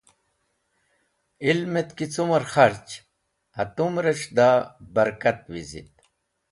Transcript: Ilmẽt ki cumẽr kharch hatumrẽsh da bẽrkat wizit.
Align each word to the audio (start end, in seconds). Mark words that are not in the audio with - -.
Ilmẽt 1.49 1.89
ki 1.97 2.05
cumẽr 2.13 2.43
kharch 2.53 2.93
hatumrẽsh 3.55 4.27
da 4.37 4.49
bẽrkat 4.93 5.39
wizit. 5.53 5.93